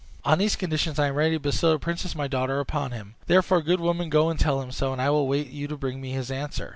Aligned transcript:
On 0.25 0.39
these 0.39 0.55
conditions 0.55 0.97
I 0.97 1.09
am 1.09 1.13
ready 1.13 1.35
to 1.35 1.39
bestow 1.39 1.73
the 1.73 1.77
princess 1.77 2.15
my 2.15 2.27
daughter 2.27 2.59
upon 2.59 2.89
him; 2.89 3.13
therefore, 3.27 3.61
good 3.61 3.79
woman, 3.79 4.09
go 4.09 4.31
and 4.31 4.39
tell 4.39 4.59
him 4.59 4.71
so, 4.71 4.91
and 4.91 4.99
I 4.99 5.11
will 5.11 5.27
wait 5.27 5.43
till 5.51 5.53
you 5.53 5.67
bring 5.77 6.01
me 6.01 6.09
his 6.09 6.31
answer." 6.31 6.69